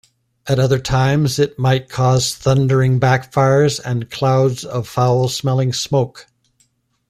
At 0.47 0.57
other 0.57 0.79
times 0.79 1.37
it 1.37 1.59
might 1.59 1.87
cause 1.87 2.33
thundering 2.33 2.99
backfires 2.99 3.79
and 3.85 4.09
clouds 4.09 4.65
of 4.65 4.87
foul-smelling 4.87 5.73
smoke. 5.73 6.25